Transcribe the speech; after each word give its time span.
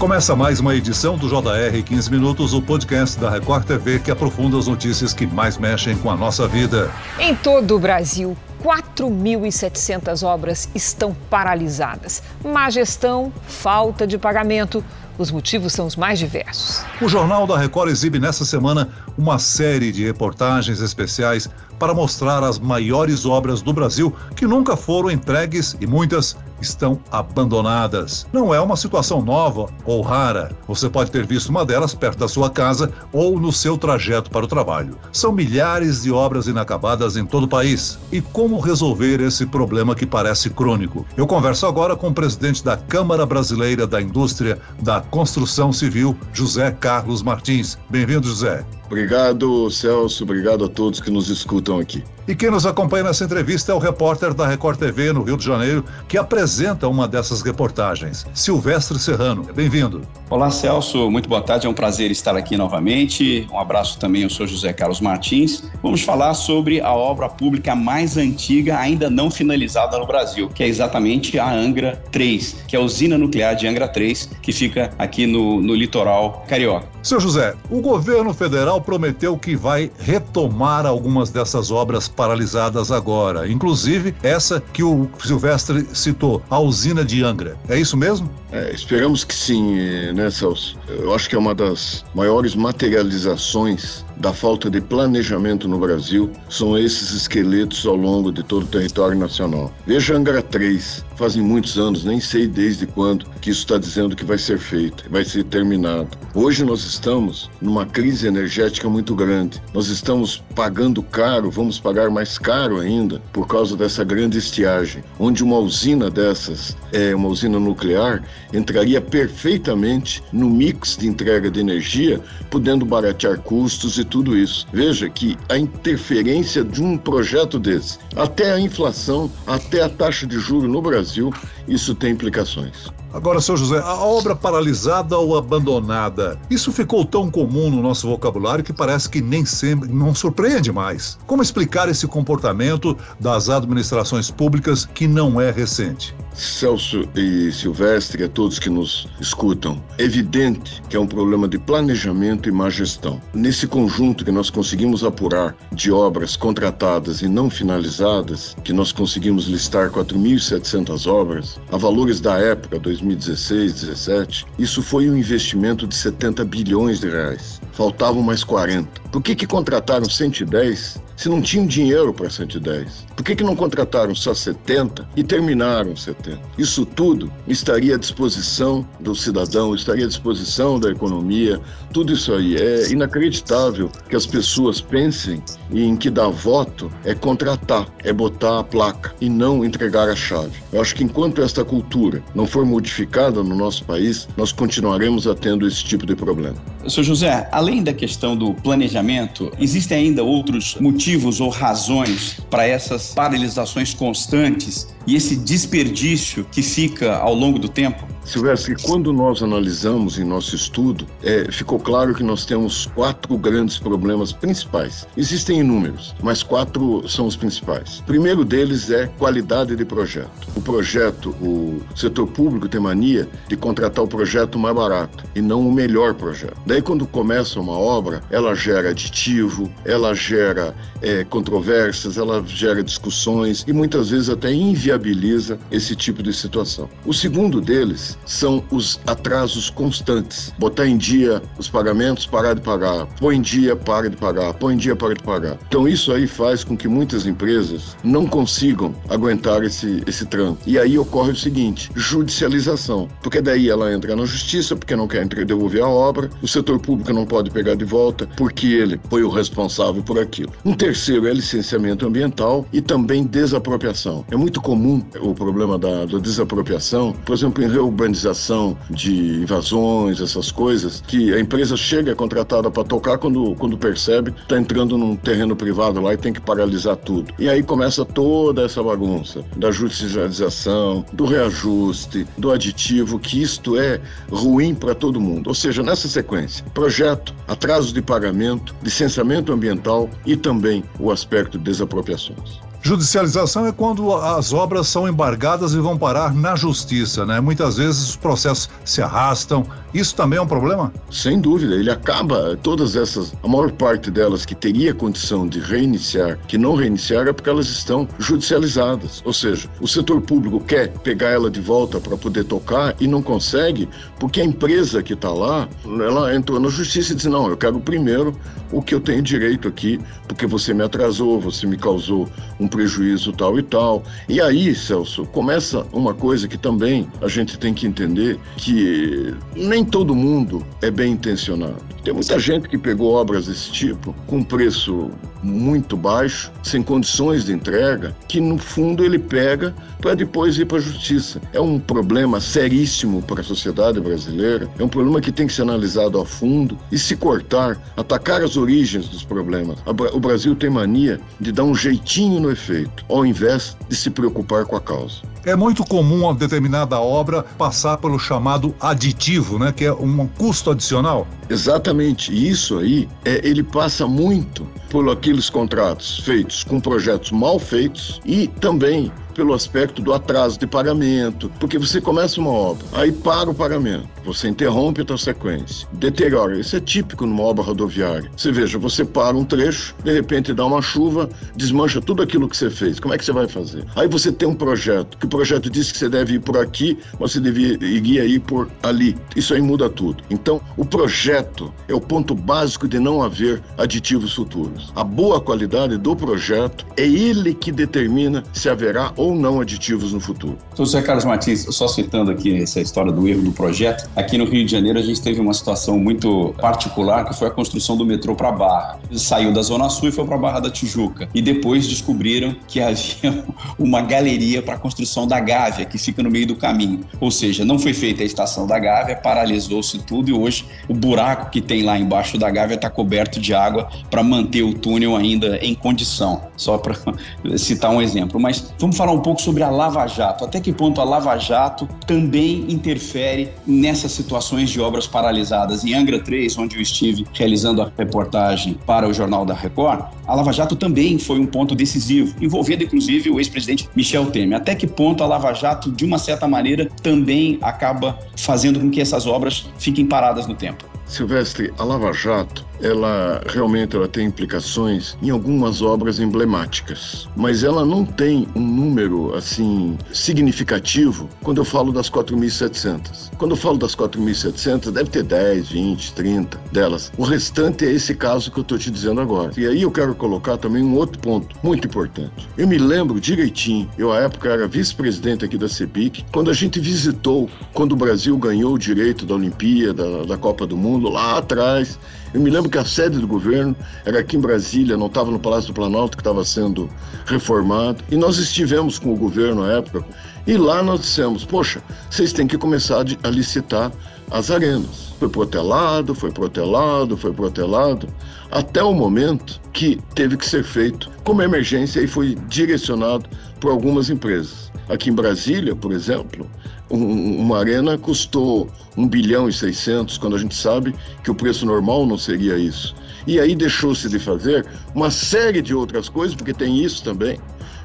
Começa 0.00 0.34
mais 0.34 0.60
uma 0.60 0.74
edição 0.74 1.18
do 1.18 1.28
JR 1.28 1.82
15 1.84 2.10
Minutos, 2.10 2.54
o 2.54 2.62
podcast 2.62 3.20
da 3.20 3.28
Record 3.28 3.66
TV 3.66 3.98
que 3.98 4.10
aprofunda 4.10 4.58
as 4.58 4.66
notícias 4.66 5.12
que 5.12 5.26
mais 5.26 5.58
mexem 5.58 5.94
com 5.94 6.10
a 6.10 6.16
nossa 6.16 6.48
vida. 6.48 6.90
Em 7.18 7.34
todo 7.34 7.76
o 7.76 7.78
Brasil, 7.78 8.34
4.700 8.64 10.26
obras 10.26 10.70
estão 10.74 11.14
paralisadas. 11.28 12.22
Má 12.42 12.70
gestão, 12.70 13.30
falta 13.46 14.06
de 14.06 14.16
pagamento. 14.16 14.82
Os 15.18 15.30
motivos 15.30 15.74
são 15.74 15.84
os 15.84 15.96
mais 15.96 16.18
diversos. 16.18 16.82
O 17.02 17.06
Jornal 17.06 17.46
da 17.46 17.58
Record 17.58 17.90
exibe 17.90 18.18
nessa 18.18 18.46
semana 18.46 18.88
uma 19.18 19.38
série 19.38 19.92
de 19.92 20.02
reportagens 20.02 20.80
especiais 20.80 21.46
para 21.80 21.94
mostrar 21.94 22.44
as 22.44 22.58
maiores 22.58 23.24
obras 23.24 23.62
do 23.62 23.72
Brasil 23.72 24.14
que 24.36 24.46
nunca 24.46 24.76
foram 24.76 25.10
entregues 25.10 25.74
e 25.80 25.86
muitas 25.86 26.36
estão 26.60 27.00
abandonadas. 27.10 28.26
Não 28.32 28.54
é 28.54 28.60
uma 28.60 28.76
situação 28.76 29.22
nova 29.22 29.66
ou 29.86 30.02
rara. 30.02 30.52
Você 30.68 30.90
pode 30.90 31.10
ter 31.10 31.26
visto 31.26 31.48
uma 31.48 31.64
delas 31.64 31.94
perto 31.94 32.18
da 32.18 32.28
sua 32.28 32.50
casa 32.50 32.92
ou 33.12 33.40
no 33.40 33.50
seu 33.50 33.78
trajeto 33.78 34.30
para 34.30 34.44
o 34.44 34.48
trabalho. 34.48 34.98
São 35.10 35.32
milhares 35.32 36.02
de 36.02 36.12
obras 36.12 36.46
inacabadas 36.46 37.16
em 37.16 37.24
todo 37.24 37.44
o 37.44 37.48
país. 37.48 37.98
E 38.12 38.20
como 38.20 38.60
resolver 38.60 39.20
esse 39.20 39.46
problema 39.46 39.94
que 39.94 40.04
parece 40.04 40.50
crônico? 40.50 41.06
Eu 41.16 41.26
converso 41.26 41.66
agora 41.66 41.96
com 41.96 42.08
o 42.08 42.14
presidente 42.14 42.62
da 42.62 42.76
Câmara 42.76 43.24
Brasileira 43.24 43.86
da 43.86 44.02
Indústria 44.02 44.58
da 44.82 45.00
Construção 45.00 45.72
Civil, 45.72 46.14
José 46.32 46.70
Carlos 46.72 47.22
Martins. 47.22 47.78
Bem-vindo, 47.88 48.26
José. 48.26 48.66
Obrigado, 48.86 49.70
Celso. 49.70 50.24
Obrigado 50.24 50.64
a 50.64 50.68
todos 50.68 51.00
que 51.00 51.12
nos 51.12 51.30
escutam 51.30 51.69
aqui. 51.78 52.02
E 52.30 52.34
quem 52.36 52.48
nos 52.48 52.64
acompanha 52.64 53.02
nessa 53.02 53.24
entrevista 53.24 53.72
é 53.72 53.74
o 53.74 53.78
repórter 53.78 54.32
da 54.32 54.46
Record 54.46 54.78
TV 54.78 55.12
no 55.12 55.24
Rio 55.24 55.36
de 55.36 55.44
Janeiro, 55.44 55.84
que 56.06 56.16
apresenta 56.16 56.86
uma 56.86 57.08
dessas 57.08 57.42
reportagens, 57.42 58.24
Silvestre 58.32 59.00
Serrano. 59.00 59.42
Bem-vindo. 59.52 60.02
Olá, 60.30 60.48
Celso. 60.48 61.10
Muito 61.10 61.28
boa 61.28 61.42
tarde. 61.42 61.66
É 61.66 61.68
um 61.68 61.74
prazer 61.74 62.08
estar 62.12 62.36
aqui 62.36 62.56
novamente. 62.56 63.48
Um 63.52 63.58
abraço 63.58 63.98
também. 63.98 64.22
Eu 64.22 64.30
sou 64.30 64.46
José 64.46 64.72
Carlos 64.72 65.00
Martins. 65.00 65.64
Vamos 65.82 66.02
falar 66.02 66.34
sobre 66.34 66.80
a 66.80 66.94
obra 66.94 67.28
pública 67.28 67.74
mais 67.74 68.16
antiga, 68.16 68.78
ainda 68.78 69.10
não 69.10 69.28
finalizada 69.28 69.98
no 69.98 70.06
Brasil, 70.06 70.48
que 70.48 70.62
é 70.62 70.68
exatamente 70.68 71.36
a 71.36 71.52
Angra 71.52 72.00
3, 72.12 72.64
que 72.68 72.76
é 72.76 72.78
a 72.78 72.82
usina 72.82 73.18
nuclear 73.18 73.56
de 73.56 73.66
Angra 73.66 73.88
3, 73.88 74.30
que 74.40 74.52
fica 74.52 74.92
aqui 74.96 75.26
no, 75.26 75.60
no 75.60 75.74
litoral 75.74 76.44
carioca. 76.46 76.86
Seu 77.02 77.18
José, 77.18 77.54
o 77.68 77.80
governo 77.80 78.32
federal 78.32 78.80
prometeu 78.80 79.36
que 79.36 79.56
vai 79.56 79.90
retomar 79.98 80.86
algumas 80.86 81.30
dessas 81.30 81.72
obras 81.72 82.06
paralisadas 82.20 82.92
agora, 82.92 83.48
inclusive 83.48 84.14
essa 84.22 84.62
que 84.74 84.82
o 84.82 85.08
Silvestre 85.24 85.88
citou, 85.94 86.42
a 86.50 86.60
usina 86.60 87.02
de 87.02 87.24
Angra. 87.24 87.56
É 87.66 87.80
isso 87.80 87.96
mesmo? 87.96 88.28
É, 88.52 88.72
esperamos 88.74 89.24
que 89.24 89.34
sim, 89.34 89.76
né, 90.12 90.30
Celso? 90.30 90.76
Eu 90.88 91.14
acho 91.14 91.28
que 91.28 91.36
é 91.36 91.38
uma 91.38 91.54
das 91.54 92.04
maiores 92.14 92.54
materializações 92.54 94.04
da 94.20 94.34
falta 94.34 94.70
de 94.70 94.82
planejamento 94.82 95.66
no 95.66 95.78
Brasil 95.78 96.30
são 96.48 96.76
esses 96.76 97.10
esqueletos 97.12 97.86
ao 97.86 97.96
longo 97.96 98.30
de 98.30 98.42
todo 98.42 98.64
o 98.64 98.66
território 98.66 99.18
nacional. 99.18 99.72
Veja 99.86 100.14
Angra 100.14 100.42
3, 100.42 101.02
fazem 101.16 101.42
muitos 101.42 101.78
anos, 101.78 102.04
nem 102.04 102.20
sei 102.20 102.46
desde 102.46 102.86
quando, 102.86 103.24
que 103.40 103.50
isso 103.50 103.60
está 103.60 103.78
dizendo 103.78 104.14
que 104.14 104.24
vai 104.24 104.36
ser 104.36 104.58
feito, 104.58 105.04
vai 105.10 105.24
ser 105.24 105.44
terminado. 105.44 106.08
Hoje 106.34 106.64
nós 106.64 106.84
estamos 106.84 107.50
numa 107.62 107.86
crise 107.86 108.26
energética 108.26 108.90
muito 108.90 109.14
grande. 109.14 109.60
Nós 109.72 109.88
estamos 109.88 110.42
pagando 110.54 111.02
caro, 111.02 111.50
vamos 111.50 111.80
pagar 111.80 112.10
mais 112.10 112.38
caro 112.38 112.78
ainda 112.78 113.22
por 113.32 113.46
causa 113.46 113.74
dessa 113.74 114.04
grande 114.04 114.36
estiagem, 114.36 115.02
onde 115.18 115.42
uma 115.42 115.58
usina 115.58 116.10
dessas, 116.10 116.76
é 116.92 117.14
uma 117.14 117.28
usina 117.28 117.58
nuclear, 117.58 118.22
entraria 118.52 119.00
perfeitamente 119.00 120.22
no 120.32 120.48
mix 120.48 120.96
de 120.96 121.06
entrega 121.06 121.50
de 121.50 121.60
energia, 121.60 122.20
podendo 122.50 122.84
baratear 122.84 123.38
custos 123.40 123.98
e 123.98 124.04
tudo 124.04 124.36
isso. 124.36 124.66
Veja 124.72 125.08
que 125.08 125.36
a 125.48 125.56
interferência 125.56 126.64
de 126.64 126.82
um 126.82 126.96
projeto 126.96 127.58
desse, 127.58 127.98
até 128.16 128.52
a 128.52 128.60
inflação, 128.60 129.30
até 129.46 129.82
a 129.82 129.88
taxa 129.88 130.26
de 130.26 130.38
juro 130.38 130.68
no 130.68 130.82
Brasil, 130.82 131.32
isso 131.68 131.94
tem 131.94 132.12
implicações. 132.12 132.90
Agora, 133.12 133.40
seu 133.40 133.56
José, 133.56 133.78
a 133.78 133.94
obra 133.96 134.36
paralisada 134.36 135.18
ou 135.18 135.36
abandonada, 135.36 136.38
isso 136.48 136.70
ficou 136.70 137.04
tão 137.04 137.28
comum 137.28 137.68
no 137.68 137.82
nosso 137.82 138.08
vocabulário 138.08 138.62
que 138.62 138.72
parece 138.72 139.10
que 139.10 139.20
nem 139.20 139.44
sempre 139.44 139.88
não 139.92 140.14
surpreende 140.14 140.70
mais. 140.70 141.18
Como 141.26 141.42
explicar 141.42 141.88
esse 141.88 142.06
comportamento 142.06 142.96
das 143.18 143.48
administrações 143.48 144.30
públicas 144.30 144.84
que 144.86 145.08
não 145.08 145.40
é 145.40 145.50
recente? 145.50 146.14
Celso 146.34 147.08
e 147.14 147.52
Silvestre, 147.52 148.24
a 148.24 148.28
todos 148.28 148.58
que 148.58 148.70
nos 148.70 149.08
escutam, 149.20 149.82
é 149.98 150.04
evidente 150.04 150.82
que 150.88 150.96
é 150.96 151.00
um 151.00 151.06
problema 151.06 151.46
de 151.46 151.58
planejamento 151.58 152.48
e 152.48 152.52
má 152.52 152.70
gestão. 152.70 153.20
Nesse 153.34 153.66
conjunto 153.66 154.24
que 154.24 154.30
nós 154.30 154.50
conseguimos 154.50 155.04
apurar 155.04 155.56
de 155.72 155.90
obras 155.92 156.36
contratadas 156.36 157.22
e 157.22 157.28
não 157.28 157.50
finalizadas, 157.50 158.56
que 158.64 158.72
nós 158.72 158.92
conseguimos 158.92 159.46
listar 159.46 159.90
4.700 159.90 161.06
obras, 161.06 161.60
a 161.70 161.76
valores 161.76 162.20
da 162.20 162.38
época, 162.38 162.78
2016, 162.78 163.74
17, 163.74 164.46
isso 164.58 164.82
foi 164.82 165.10
um 165.10 165.16
investimento 165.16 165.86
de 165.86 165.94
70 165.94 166.44
bilhões 166.44 167.00
de 167.00 167.08
reais. 167.08 167.60
Faltavam 167.72 168.22
mais 168.22 168.44
40. 168.44 168.88
Por 169.10 169.22
que, 169.22 169.34
que 169.34 169.46
contrataram 169.46 170.08
110 170.08 171.00
se 171.20 171.28
não 171.28 171.42
tinham 171.42 171.66
dinheiro 171.66 172.14
para 172.14 172.30
110? 172.30 173.04
Por 173.14 173.22
que, 173.22 173.36
que 173.36 173.44
não 173.44 173.54
contrataram 173.54 174.14
só 174.14 174.32
70 174.32 175.06
e 175.14 175.22
terminaram 175.22 175.94
70? 175.94 176.40
Isso 176.56 176.86
tudo 176.86 177.30
estaria 177.46 177.96
à 177.96 177.98
disposição 177.98 178.88
do 179.00 179.14
cidadão, 179.14 179.74
estaria 179.74 180.06
à 180.06 180.08
disposição 180.08 180.80
da 180.80 180.90
economia, 180.90 181.60
tudo 181.92 182.14
isso 182.14 182.32
aí. 182.32 182.56
É 182.56 182.90
inacreditável 182.90 183.90
que 184.08 184.16
as 184.16 184.24
pessoas 184.24 184.80
pensem 184.80 185.42
em 185.70 185.94
que 185.94 186.08
dar 186.08 186.30
voto 186.30 186.90
é 187.04 187.14
contratar, 187.14 187.86
é 188.02 188.14
botar 188.14 188.60
a 188.60 188.64
placa 188.64 189.14
e 189.20 189.28
não 189.28 189.62
entregar 189.62 190.08
a 190.08 190.16
chave. 190.16 190.58
Eu 190.72 190.80
acho 190.80 190.94
que 190.94 191.04
enquanto 191.04 191.42
esta 191.42 191.62
cultura 191.62 192.22
não 192.34 192.46
for 192.46 192.64
modificada 192.64 193.42
no 193.42 193.54
nosso 193.54 193.84
país, 193.84 194.26
nós 194.38 194.52
continuaremos 194.52 195.26
a 195.26 195.34
tendo 195.34 195.66
esse 195.66 195.84
tipo 195.84 196.06
de 196.06 196.16
problema. 196.16 196.56
Sr. 196.86 197.02
José, 197.02 197.48
além 197.52 197.82
da 197.82 197.92
questão 197.92 198.36
do 198.36 198.54
planejamento, 198.54 199.52
existem 199.58 199.98
ainda 199.98 200.22
outros 200.22 200.76
motivos 200.80 201.40
ou 201.40 201.50
razões 201.50 202.40
para 202.50 202.66
essas 202.66 203.12
paralisações 203.14 203.92
constantes 203.92 204.88
e 205.06 205.14
esse 205.14 205.36
desperdício 205.36 206.44
que 206.50 206.62
fica 206.62 207.16
ao 207.16 207.34
longo 207.34 207.58
do 207.58 207.68
tempo? 207.68 208.09
Silvestre, 208.30 208.76
quando 208.84 209.12
nós 209.12 209.42
analisamos 209.42 210.16
em 210.16 210.22
nosso 210.22 210.54
estudo, 210.54 211.04
é, 211.20 211.50
ficou 211.50 211.80
claro 211.80 212.14
que 212.14 212.22
nós 212.22 212.46
temos 212.46 212.86
quatro 212.94 213.36
grandes 213.36 213.76
problemas 213.76 214.32
principais. 214.32 215.04
Existem 215.16 215.58
inúmeros, 215.58 216.14
mas 216.22 216.40
quatro 216.40 217.08
são 217.08 217.26
os 217.26 217.34
principais. 217.34 217.98
O 217.98 218.04
primeiro 218.04 218.44
deles 218.44 218.88
é 218.88 219.08
qualidade 219.18 219.74
de 219.74 219.84
projeto. 219.84 220.30
O 220.54 220.60
projeto, 220.60 221.30
o 221.42 221.82
setor 221.96 222.28
público 222.28 222.68
tem 222.68 222.80
mania 222.80 223.28
de 223.48 223.56
contratar 223.56 224.04
o 224.04 224.08
projeto 224.08 224.60
mais 224.60 224.76
barato 224.76 225.24
e 225.34 225.42
não 225.42 225.66
o 225.66 225.72
melhor 225.72 226.14
projeto. 226.14 226.56
Daí, 226.64 226.80
quando 226.80 227.08
começa 227.08 227.58
uma 227.58 227.76
obra, 227.76 228.22
ela 228.30 228.54
gera 228.54 228.90
aditivo, 228.90 229.68
ela 229.84 230.14
gera 230.14 230.72
é, 231.02 231.24
controvérsias, 231.24 232.16
ela 232.16 232.40
gera 232.46 232.80
discussões 232.80 233.64
e 233.66 233.72
muitas 233.72 234.10
vezes 234.10 234.28
até 234.28 234.52
inviabiliza 234.52 235.58
esse 235.68 235.96
tipo 235.96 236.22
de 236.22 236.32
situação. 236.32 236.88
O 237.04 237.12
segundo 237.12 237.60
deles 237.60 238.16
são 238.24 238.62
os 238.70 239.00
atrasos 239.06 239.70
constantes. 239.70 240.52
Botar 240.58 240.86
em 240.86 240.96
dia 240.96 241.42
os 241.58 241.68
pagamentos, 241.68 242.26
parar 242.26 242.54
de 242.54 242.60
pagar. 242.60 243.06
Põe 243.18 243.36
em 243.36 243.40
dia, 243.40 243.76
para 243.76 244.08
de 244.08 244.16
pagar. 244.16 244.54
Põe 244.54 244.74
em 244.74 244.78
dia, 244.78 244.96
para 244.96 245.14
de 245.14 245.22
pagar. 245.22 245.58
Então 245.68 245.86
isso 245.88 246.12
aí 246.12 246.26
faz 246.26 246.64
com 246.64 246.76
que 246.76 246.88
muitas 246.88 247.26
empresas 247.26 247.96
não 248.04 248.26
consigam 248.26 248.94
aguentar 249.08 249.62
esse, 249.62 250.02
esse 250.06 250.26
tranco. 250.26 250.58
E 250.66 250.78
aí 250.78 250.98
ocorre 250.98 251.32
o 251.32 251.36
seguinte, 251.36 251.90
judicialização. 251.94 253.08
Porque 253.22 253.40
daí 253.40 253.68
ela 253.68 253.92
entra 253.92 254.14
na 254.14 254.24
justiça 254.24 254.76
porque 254.76 254.96
não 254.96 255.08
quer 255.08 255.26
devolver 255.26 255.82
a 255.82 255.88
obra, 255.88 256.30
o 256.42 256.48
setor 256.48 256.78
público 256.78 257.12
não 257.12 257.26
pode 257.26 257.50
pegar 257.50 257.74
de 257.74 257.84
volta 257.84 258.28
porque 258.36 258.66
ele 258.66 259.00
foi 259.08 259.22
o 259.22 259.28
responsável 259.28 260.02
por 260.02 260.18
aquilo. 260.18 260.52
Um 260.64 260.74
terceiro 260.74 261.26
é 261.26 261.32
licenciamento 261.32 262.06
ambiental 262.06 262.66
e 262.72 262.80
também 262.80 263.24
desapropriação. 263.24 264.24
É 264.30 264.36
muito 264.36 264.60
comum 264.60 265.02
o 265.20 265.34
problema 265.34 265.78
da, 265.78 266.04
da 266.04 266.18
desapropriação, 266.18 267.12
por 267.24 267.34
exemplo, 267.34 267.62
em 267.62 267.68
urbanização, 268.10 268.76
de 268.90 269.42
invasões, 269.42 270.20
essas 270.20 270.50
coisas, 270.50 271.02
que 271.06 271.32
a 271.32 271.40
empresa 271.40 271.76
chega 271.76 272.14
contratada 272.14 272.70
para 272.70 272.84
tocar 272.84 273.18
quando, 273.18 273.54
quando 273.54 273.78
percebe 273.78 274.32
está 274.42 274.58
entrando 274.58 274.98
num 274.98 275.16
terreno 275.16 275.54
privado 275.56 276.00
lá 276.00 276.14
e 276.14 276.16
tem 276.16 276.32
que 276.32 276.40
paralisar 276.40 276.96
tudo. 276.96 277.32
E 277.38 277.48
aí 277.48 277.62
começa 277.62 278.04
toda 278.04 278.62
essa 278.62 278.82
bagunça 278.82 279.44
da 279.56 279.70
judicialização, 279.70 281.04
do 281.12 281.24
reajuste, 281.24 282.26
do 282.36 282.50
aditivo, 282.50 283.18
que 283.18 283.40
isto 283.40 283.78
é 283.78 284.00
ruim 284.30 284.74
para 284.74 284.94
todo 284.94 285.20
mundo. 285.20 285.48
Ou 285.48 285.54
seja, 285.54 285.82
nessa 285.82 286.08
sequência, 286.08 286.64
projeto, 286.74 287.34
atraso 287.46 287.92
de 287.92 288.02
pagamento, 288.02 288.74
licenciamento 288.82 289.52
ambiental 289.52 290.08
e 290.26 290.36
também 290.36 290.84
o 290.98 291.10
aspecto 291.10 291.58
de 291.58 291.64
desapropriações. 291.64 292.69
Judicialização 292.82 293.66
é 293.66 293.72
quando 293.72 294.14
as 294.14 294.54
obras 294.54 294.88
são 294.88 295.06
embargadas 295.06 295.74
e 295.74 295.78
vão 295.78 295.98
parar 295.98 296.34
na 296.34 296.56
justiça, 296.56 297.26
né? 297.26 297.38
Muitas 297.38 297.76
vezes 297.76 298.08
os 298.08 298.16
processos 298.16 298.70
se 298.86 299.02
arrastam. 299.02 299.66
Isso 299.92 300.14
também 300.14 300.38
é 300.38 300.42
um 300.42 300.46
problema? 300.46 300.90
Sem 301.10 301.40
dúvida, 301.40 301.74
ele 301.74 301.90
acaba 301.90 302.56
todas 302.62 302.96
essas, 302.96 303.34
a 303.42 303.48
maior 303.48 303.70
parte 303.72 304.10
delas 304.10 304.46
que 304.46 304.54
teria 304.54 304.94
condição 304.94 305.46
de 305.46 305.60
reiniciar, 305.60 306.38
que 306.48 306.56
não 306.56 306.74
reiniciar 306.74 307.28
é 307.28 307.32
porque 307.32 307.50
elas 307.50 307.66
estão 307.66 308.08
judicializadas. 308.18 309.20
Ou 309.26 309.32
seja, 309.32 309.68
o 309.80 309.86
setor 309.86 310.22
público 310.22 310.60
quer 310.60 310.88
pegar 310.88 311.30
ela 311.30 311.50
de 311.50 311.60
volta 311.60 312.00
para 312.00 312.16
poder 312.16 312.44
tocar 312.44 312.94
e 312.98 313.06
não 313.06 313.20
consegue, 313.20 313.88
porque 314.18 314.40
a 314.40 314.44
empresa 314.44 315.02
que 315.02 315.12
está 315.12 315.30
lá, 315.30 315.68
ela 315.84 316.34
entrou 316.34 316.58
na 316.58 316.70
justiça 316.70 317.12
e 317.12 317.16
disse: 317.16 317.28
"Não, 317.28 317.48
eu 317.48 317.56
quero 317.56 317.78
primeiro 317.80 318.34
o 318.72 318.80
que 318.80 318.94
eu 318.94 319.00
tenho 319.00 319.22
direito 319.22 319.68
aqui, 319.68 320.00
porque 320.28 320.46
você 320.46 320.72
me 320.72 320.82
atrasou, 320.82 321.40
você 321.40 321.66
me 321.66 321.76
causou 321.76 322.28
um 322.58 322.68
prejuízo 322.70 323.32
tal 323.32 323.58
e 323.58 323.62
tal. 323.62 324.02
E 324.28 324.40
aí, 324.40 324.74
Celso, 324.74 325.26
começa 325.26 325.86
uma 325.92 326.14
coisa 326.14 326.48
que 326.48 326.56
também 326.56 327.06
a 327.20 327.28
gente 327.28 327.58
tem 327.58 327.74
que 327.74 327.86
entender 327.86 328.38
que 328.56 329.34
nem 329.54 329.84
todo 329.84 330.14
mundo 330.14 330.64
é 330.80 330.90
bem 330.90 331.12
intencionado. 331.12 331.76
Tem 332.04 332.14
muita 332.14 332.38
gente 332.38 332.68
que 332.68 332.78
pegou 332.78 333.12
obras 333.12 333.46
desse 333.46 333.70
tipo 333.70 334.14
com 334.26 334.42
preço 334.42 335.10
muito 335.42 335.96
baixo, 335.96 336.50
sem 336.62 336.82
condições 336.82 337.44
de 337.44 337.52
entrega, 337.52 338.14
que 338.28 338.40
no 338.40 338.58
fundo 338.58 339.04
ele 339.04 339.18
pega 339.18 339.74
para 340.00 340.14
depois 340.14 340.58
ir 340.58 340.66
para 340.66 340.78
a 340.78 340.80
justiça. 340.80 341.40
É 341.52 341.60
um 341.60 341.78
problema 341.78 342.40
seríssimo 342.40 343.22
para 343.22 343.40
a 343.40 343.44
sociedade 343.44 344.00
brasileira, 344.00 344.68
é 344.78 344.84
um 344.84 344.88
problema 344.88 345.20
que 345.20 345.32
tem 345.32 345.46
que 345.46 345.52
ser 345.52 345.62
analisado 345.62 346.18
a 346.20 346.26
fundo 346.26 346.78
e 346.90 346.98
se 346.98 347.16
cortar, 347.16 347.78
atacar 347.96 348.42
as 348.42 348.56
origens 348.56 349.08
dos 349.08 349.24
problemas. 349.24 349.78
O 349.86 350.20
Brasil 350.20 350.54
tem 350.54 350.70
mania 350.70 351.20
de 351.40 351.52
dar 351.52 351.64
um 351.64 351.74
jeitinho 351.74 352.40
no 352.40 352.52
efeito, 352.60 353.04
ao 353.08 353.24
invés 353.24 353.76
de 353.88 353.96
se 353.96 354.10
preocupar 354.10 354.66
com 354.66 354.76
a 354.76 354.80
causa. 354.80 355.22
É 355.44 355.56
muito 355.56 355.84
comum 355.84 356.24
uma 356.24 356.34
determinada 356.34 357.00
obra 357.00 357.42
passar 357.56 357.96
pelo 357.96 358.18
chamado 358.18 358.74
aditivo, 358.80 359.58
né, 359.58 359.72
que 359.72 359.84
é 359.84 359.92
um 359.92 360.26
custo 360.26 360.70
adicional. 360.70 361.26
Exatamente. 361.48 362.32
Isso 362.32 362.78
aí, 362.78 363.08
é, 363.24 363.46
ele 363.46 363.62
passa 363.62 364.06
muito 364.06 364.66
por 364.90 365.08
aqueles 365.08 365.48
contratos 365.48 366.18
feitos 366.20 366.64
com 366.64 366.80
projetos 366.80 367.30
mal 367.30 367.58
feitos 367.58 368.20
e 368.24 368.46
também 368.46 369.10
pelo 369.34 369.54
aspecto 369.54 370.02
do 370.02 370.12
atraso 370.12 370.58
de 370.58 370.66
pagamento, 370.66 371.50
porque 371.58 371.78
você 371.78 372.00
começa 372.00 372.40
uma 372.40 372.50
obra, 372.50 372.84
aí 372.92 373.10
para 373.10 373.48
o 373.48 373.54
pagamento, 373.54 374.06
você 374.24 374.48
interrompe 374.48 375.00
a 375.00 375.04
tua 375.04 375.16
sequência, 375.16 375.88
deteriora. 375.92 376.58
Isso 376.58 376.76
é 376.76 376.80
típico 376.80 377.24
numa 377.24 377.44
obra 377.44 377.64
rodoviária. 377.64 378.30
Você 378.36 378.52
veja, 378.52 378.78
você 378.78 379.04
para 379.04 379.36
um 379.36 379.44
trecho, 379.44 379.94
de 380.04 380.12
repente 380.12 380.52
dá 380.52 380.66
uma 380.66 380.82
chuva, 380.82 381.28
desmancha 381.56 382.00
tudo 382.00 382.22
aquilo 382.22 382.48
que 382.48 382.56
você 382.56 382.68
fez. 382.68 383.00
Como 383.00 383.14
é 383.14 383.18
que 383.18 383.24
você 383.24 383.32
vai 383.32 383.48
fazer? 383.48 383.84
Aí 383.96 384.06
você 384.08 384.30
tem 384.30 384.48
um 384.48 384.54
projeto, 384.54 385.16
que 385.16 385.26
projeto 385.30 385.70
diz 385.70 385.90
que 385.90 385.98
você 385.98 386.08
deve 386.08 386.34
ir 386.34 386.40
por 386.40 386.58
aqui, 386.58 386.98
mas 387.18 387.32
você 387.32 387.40
deveria 387.40 388.24
ir 388.24 388.40
por 388.40 388.68
ali. 388.82 389.16
Isso 389.34 389.54
aí 389.54 389.62
muda 389.62 389.88
tudo. 389.88 390.22
Então, 390.28 390.60
o 390.76 390.84
projeto 390.84 391.72
é 391.88 391.94
o 391.94 392.00
ponto 392.00 392.34
básico 392.34 392.86
de 392.86 392.98
não 392.98 393.22
haver 393.22 393.62
aditivos 393.78 394.34
futuros. 394.34 394.92
A 394.94 395.04
boa 395.04 395.40
qualidade 395.40 395.96
do 395.96 396.14
projeto 396.14 396.84
é 396.96 397.06
ele 397.06 397.54
que 397.54 397.72
determina 397.72 398.42
se 398.52 398.68
haverá 398.68 399.12
ou 399.16 399.34
não 399.34 399.60
aditivos 399.60 400.12
no 400.12 400.20
futuro. 400.20 400.58
Então, 400.72 400.84
José 400.84 401.00
Carlos 401.02 401.24
Martins, 401.24 401.66
só 401.70 401.88
citando 401.88 402.30
aqui 402.30 402.62
essa 402.62 402.80
história 402.80 403.12
do 403.12 403.26
erro 403.28 403.42
do 403.42 403.52
projeto, 403.52 404.10
aqui 404.16 404.36
no 404.36 404.44
Rio 404.44 404.64
de 404.64 404.72
Janeiro 404.72 404.98
a 404.98 405.02
gente 405.02 405.22
teve 405.22 405.40
uma 405.40 405.54
situação 405.54 405.98
muito 405.98 406.54
particular 406.60 407.24
que 407.24 407.34
foi 407.34 407.48
a 407.48 407.50
construção 407.50 407.96
do 407.96 408.04
metrô 408.04 408.34
para 408.34 408.50
Barra. 408.50 408.98
Saiu 409.12 409.52
da 409.52 409.62
Zona 409.62 409.88
Sul 409.88 410.08
e 410.08 410.12
foi 410.12 410.24
para 410.24 410.36
Barra 410.36 410.60
da 410.60 410.70
Tijuca. 410.70 411.28
E 411.34 411.40
depois 411.40 411.86
descobriram 411.86 412.56
que 412.66 412.80
havia 412.80 413.44
uma 413.78 414.02
galeria 414.02 414.62
para 414.62 414.74
a 414.74 414.78
construção 414.78 415.19
da 415.26 415.40
Gávea, 415.40 415.84
que 415.84 415.98
fica 415.98 416.22
no 416.22 416.30
meio 416.30 416.46
do 416.46 416.56
caminho. 416.56 417.00
Ou 417.20 417.30
seja, 417.30 417.64
não 417.64 417.78
foi 417.78 417.92
feita 417.92 418.22
a 418.22 418.26
estação 418.26 418.66
da 418.66 418.78
Gávea, 418.78 419.16
paralisou-se 419.16 419.98
tudo 420.00 420.30
e 420.30 420.32
hoje 420.32 420.64
o 420.88 420.94
buraco 420.94 421.50
que 421.50 421.60
tem 421.60 421.82
lá 421.82 421.98
embaixo 421.98 422.38
da 422.38 422.50
Gávea 422.50 422.74
está 422.74 422.90
coberto 422.90 423.40
de 423.40 423.54
água 423.54 423.88
para 424.10 424.22
manter 424.22 424.62
o 424.62 424.74
túnel 424.74 425.16
ainda 425.16 425.58
em 425.58 425.74
condição. 425.74 426.42
Só 426.56 426.78
para 426.78 426.94
citar 427.56 427.90
um 427.90 428.00
exemplo. 428.00 428.40
Mas 428.40 428.72
vamos 428.78 428.96
falar 428.96 429.12
um 429.12 429.20
pouco 429.20 429.40
sobre 429.40 429.62
a 429.62 429.70
Lava 429.70 430.06
Jato. 430.06 430.44
Até 430.44 430.60
que 430.60 430.72
ponto 430.72 431.00
a 431.00 431.04
Lava 431.04 431.36
Jato 431.38 431.88
também 432.06 432.66
interfere 432.68 433.50
nessas 433.66 434.12
situações 434.12 434.70
de 434.70 434.80
obras 434.80 435.06
paralisadas? 435.06 435.84
Em 435.84 435.94
Angra 435.94 436.20
3, 436.20 436.56
onde 436.58 436.76
eu 436.76 436.82
estive 436.82 437.26
realizando 437.32 437.82
a 437.82 437.92
reportagem 437.96 438.78
para 438.86 439.08
o 439.08 439.12
Jornal 439.12 439.44
da 439.44 439.54
Record, 439.54 440.04
a 440.26 440.34
Lava 440.34 440.52
Jato 440.52 440.76
também 440.76 441.18
foi 441.18 441.40
um 441.40 441.46
ponto 441.46 441.74
decisivo, 441.74 442.34
envolvendo 442.40 442.84
inclusive 442.84 443.30
o 443.30 443.40
ex-presidente 443.40 443.88
Michel 443.96 444.26
Temer. 444.26 444.58
Até 444.58 444.74
que 444.74 444.86
ponto 444.86 445.09
a 445.22 445.26
Lava 445.26 445.52
Jato, 445.52 445.90
de 445.90 446.04
uma 446.04 446.18
certa 446.18 446.46
maneira, 446.46 446.88
também 447.02 447.58
acaba 447.62 448.18
fazendo 448.36 448.80
com 448.80 448.90
que 448.90 449.00
essas 449.00 449.26
obras 449.26 449.70
fiquem 449.78 450.06
paradas 450.06 450.46
no 450.46 450.54
tempo? 450.54 450.84
Silvestre, 451.06 451.72
a 451.78 451.84
Lava 451.84 452.12
Jato, 452.12 452.64
ela 452.82 453.42
realmente 453.46 453.96
ela 453.96 454.08
tem 454.08 454.26
implicações 454.26 455.16
em 455.22 455.30
algumas 455.30 455.82
obras 455.82 456.18
emblemáticas, 456.18 457.28
mas 457.36 457.64
ela 457.64 457.84
não 457.84 458.04
tem 458.04 458.46
um 458.54 458.60
número 458.60 459.34
assim 459.34 459.96
significativo 460.12 461.28
quando 461.42 461.58
eu 461.58 461.64
falo 461.64 461.92
das 461.92 462.10
4.700. 462.10 463.30
Quando 463.36 463.52
eu 463.52 463.56
falo 463.56 463.78
das 463.78 463.94
4.700, 463.94 464.90
deve 464.90 465.10
ter 465.10 465.22
10, 465.22 465.68
20, 465.70 466.12
30 466.14 466.58
delas. 466.72 467.12
O 467.16 467.24
restante 467.24 467.84
é 467.84 467.92
esse 467.92 468.14
caso 468.14 468.50
que 468.50 468.58
eu 468.58 468.62
estou 468.62 468.78
te 468.78 468.90
dizendo 468.90 469.20
agora. 469.20 469.52
E 469.56 469.66
aí 469.66 469.82
eu 469.82 469.90
quero 469.90 470.14
colocar 470.14 470.56
também 470.56 470.82
um 470.82 470.94
outro 470.94 471.18
ponto 471.20 471.56
muito 471.62 471.86
importante. 471.86 472.48
Eu 472.56 472.66
me 472.66 472.78
lembro 472.78 473.20
direitinho, 473.20 473.88
eu 473.98 474.12
à 474.12 474.20
época 474.20 474.48
era 474.48 474.66
vice-presidente 474.66 475.44
aqui 475.44 475.56
da 475.56 475.68
CEPIC, 475.68 476.24
quando 476.32 476.50
a 476.50 476.54
gente 476.54 476.80
visitou, 476.80 477.48
quando 477.72 477.92
o 477.92 477.96
Brasil 477.96 478.36
ganhou 478.36 478.74
o 478.74 478.78
direito 478.78 479.24
da 479.26 479.34
Olimpíada, 479.34 480.24
da 480.24 480.36
Copa 480.36 480.66
do 480.66 480.76
Mundo, 480.76 481.08
lá 481.08 481.38
atrás. 481.38 481.98
Eu 482.32 482.40
me 482.40 482.50
lembro 482.50 482.70
que 482.70 482.78
a 482.78 482.84
sede 482.84 483.18
do 483.18 483.26
governo 483.26 483.74
era 484.04 484.20
aqui 484.20 484.36
em 484.36 484.40
Brasília, 484.40 484.96
não 484.96 485.06
estava 485.06 485.30
no 485.30 485.38
Palácio 485.38 485.68
do 485.68 485.74
Planalto, 485.74 486.16
que 486.16 486.20
estava 486.20 486.44
sendo 486.44 486.88
reformado. 487.26 488.04
E 488.10 488.16
nós 488.16 488.38
estivemos 488.38 488.98
com 488.98 489.12
o 489.12 489.16
governo 489.16 489.64
à 489.64 489.72
época. 489.72 490.04
E 490.46 490.56
lá 490.56 490.82
nós 490.82 491.00
dissemos: 491.00 491.44
poxa, 491.44 491.82
vocês 492.08 492.32
têm 492.32 492.46
que 492.46 492.56
começar 492.56 493.04
a 493.22 493.28
licitar 493.28 493.90
as 494.30 494.50
arenas. 494.50 495.14
Foi 495.18 495.28
protelado, 495.28 496.14
foi 496.14 496.30
protelado, 496.30 497.16
foi 497.16 497.32
protelado, 497.32 498.08
até 498.50 498.82
o 498.82 498.92
momento 498.92 499.60
que 499.72 499.98
teve 500.14 500.36
que 500.36 500.46
ser 500.46 500.64
feito 500.64 501.10
como 501.24 501.42
emergência 501.42 502.00
e 502.00 502.06
foi 502.06 502.36
direcionado 502.48 503.28
por 503.60 503.70
algumas 503.70 504.10
empresas. 504.10 504.70
Aqui 504.88 505.10
em 505.10 505.14
Brasília, 505.14 505.76
por 505.76 505.92
exemplo, 505.92 506.50
um, 506.90 507.40
uma 507.40 507.58
arena 507.58 507.96
custou 507.96 508.68
1 508.96 509.06
bilhão 509.06 509.48
e 509.48 509.52
600, 509.52 510.18
quando 510.18 510.36
a 510.36 510.38
gente 510.38 510.54
sabe 510.54 510.94
que 511.22 511.30
o 511.30 511.34
preço 511.34 511.64
normal 511.64 512.06
não 512.06 512.18
seria 512.18 512.58
isso. 512.58 512.94
E 513.26 513.38
aí 513.38 513.54
deixou-se 513.54 514.08
de 514.08 514.18
fazer 514.18 514.66
uma 514.94 515.10
série 515.10 515.62
de 515.62 515.74
outras 515.74 516.08
coisas, 516.08 516.34
porque 516.34 516.52
tem 516.52 516.82
isso 516.82 517.04
também. 517.04 517.38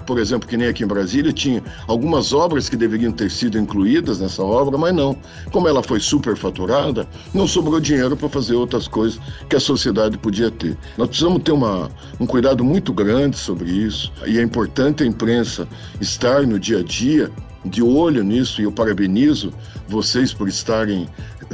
Por 0.05 0.19
exemplo, 0.19 0.47
que 0.47 0.55
nem 0.57 0.67
aqui 0.67 0.83
em 0.83 0.87
Brasília, 0.87 1.33
tinha 1.33 1.63
algumas 1.87 2.31
obras 2.33 2.69
que 2.69 2.75
deveriam 2.75 3.11
ter 3.11 3.31
sido 3.31 3.57
incluídas 3.57 4.19
nessa 4.19 4.43
obra, 4.43 4.77
mas 4.77 4.93
não. 4.93 5.17
Como 5.51 5.67
ela 5.67 5.81
foi 5.81 5.99
superfaturada, 5.99 7.07
não 7.33 7.47
sobrou 7.47 7.79
dinheiro 7.79 8.15
para 8.15 8.29
fazer 8.29 8.55
outras 8.55 8.87
coisas 8.87 9.19
que 9.49 9.55
a 9.55 9.59
sociedade 9.59 10.17
podia 10.17 10.51
ter. 10.51 10.77
Nós 10.97 11.09
precisamos 11.09 11.41
ter 11.43 11.51
uma, 11.51 11.89
um 12.19 12.25
cuidado 12.25 12.63
muito 12.63 12.93
grande 12.93 13.37
sobre 13.37 13.69
isso, 13.71 14.11
e 14.25 14.37
é 14.37 14.41
importante 14.41 15.03
a 15.03 15.05
imprensa 15.05 15.67
estar 15.99 16.45
no 16.45 16.59
dia 16.59 16.79
a 16.79 16.83
dia 16.83 17.31
de 17.65 17.81
olho 17.81 18.23
nisso 18.23 18.61
e 18.61 18.65
eu 18.65 18.71
parabenizo 18.71 19.51
vocês 19.87 20.33
por 20.33 20.47
estarem 20.47 21.07